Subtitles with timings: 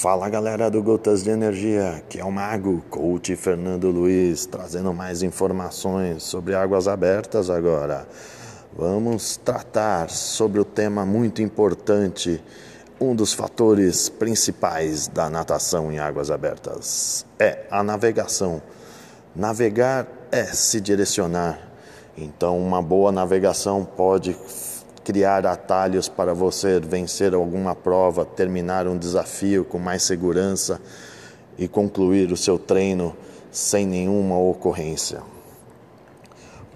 [0.00, 5.22] Fala galera do Gotas de Energia, que é o Mago, coach Fernando Luiz, trazendo mais
[5.22, 8.08] informações sobre águas abertas agora.
[8.74, 12.42] Vamos tratar sobre o tema muito importante,
[12.98, 18.62] um dos fatores principais da natação em águas abertas é a navegação.
[19.36, 21.58] Navegar é se direcionar.
[22.16, 24.34] Então, uma boa navegação pode
[25.10, 30.80] criar atalhos para você vencer alguma prova, terminar um desafio com mais segurança
[31.58, 33.16] e concluir o seu treino
[33.50, 35.20] sem nenhuma ocorrência.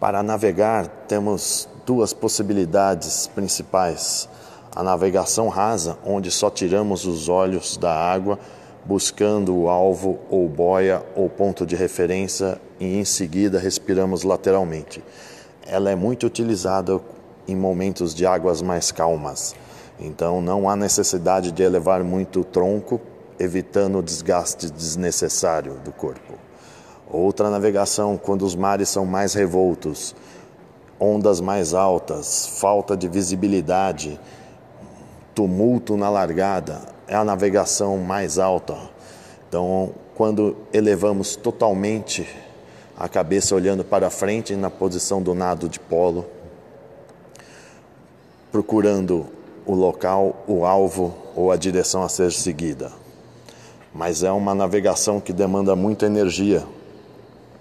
[0.00, 4.26] Para navegar, temos duas possibilidades principais:
[4.74, 8.38] a navegação rasa, onde só tiramos os olhos da água
[8.82, 15.04] buscando o alvo ou boia ou ponto de referência e em seguida respiramos lateralmente.
[15.66, 16.98] Ela é muito utilizada
[17.46, 19.54] em momentos de águas mais calmas.
[19.98, 23.00] Então não há necessidade de elevar muito o tronco,
[23.38, 26.34] evitando o desgaste desnecessário do corpo.
[27.10, 30.14] Outra navegação quando os mares são mais revoltos,
[30.98, 34.18] ondas mais altas, falta de visibilidade,
[35.34, 38.76] tumulto na largada, é a navegação mais alta.
[39.48, 42.26] Então, quando elevamos totalmente
[42.96, 46.24] a cabeça olhando para frente na posição do nado de polo,
[48.52, 49.26] procurando
[49.64, 52.92] o local, o alvo ou a direção a ser seguida.
[53.94, 56.62] Mas é uma navegação que demanda muita energia,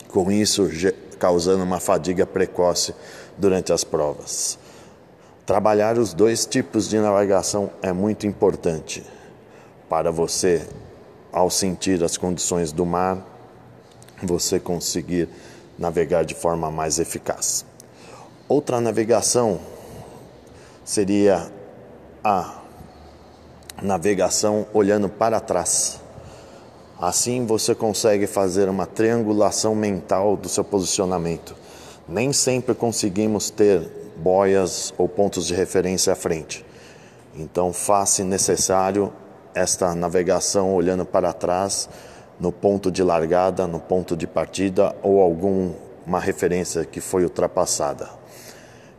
[0.10, 0.68] com isso
[1.18, 2.94] causando uma fadiga precoce
[3.38, 4.60] durante as provas.
[5.46, 9.04] Trabalhar os dois tipos de navegação é muito importante
[9.90, 10.68] para você,
[11.32, 13.18] ao sentir as condições do mar,
[14.22, 15.28] você conseguir
[15.78, 17.66] navegar de forma mais eficaz.
[18.48, 19.60] Outra navegação
[20.84, 21.52] seria
[22.24, 22.62] a
[23.82, 26.00] navegação olhando para trás.
[27.00, 31.56] Assim você consegue fazer uma triangulação mental do seu posicionamento.
[32.08, 36.66] Nem sempre conseguimos ter boias ou pontos de referência à frente.
[37.36, 39.12] Então, faça necessário
[39.56, 41.90] esta navegação olhando para trás
[42.40, 48.10] no ponto de largada, no ponto de partida ou alguma referência que foi ultrapassada.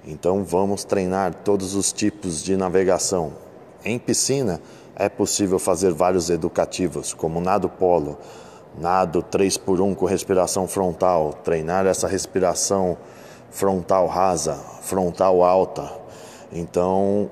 [0.05, 3.33] Então, vamos treinar todos os tipos de navegação.
[3.85, 4.61] Em piscina,
[4.97, 8.19] é possível fazer vários educativos, como nado polo,
[8.79, 12.97] nado 3 por 1 com respiração frontal, treinar essa respiração
[13.51, 15.91] frontal rasa, frontal alta.
[16.53, 17.31] Então,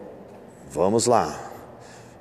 [0.71, 1.37] vamos lá.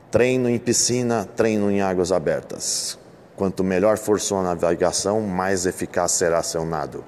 [0.10, 2.98] Treino em piscina, treino em águas abertas.
[3.36, 7.04] Quanto melhor for sua navegação, mais eficaz será seu nado.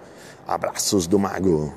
[0.48, 1.74] Abraços do Mago!